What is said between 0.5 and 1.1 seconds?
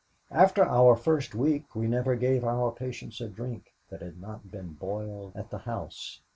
our